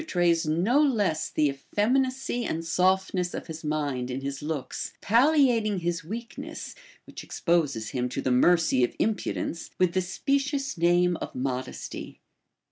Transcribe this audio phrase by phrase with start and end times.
[0.01, 4.93] f) 1 trays no less the eiFeminacy and softness of his mind in his looks,
[4.99, 6.73] palHating his weakness,
[7.05, 12.19] which exposes him to the mercy of impudence, with the specious name of mod esty.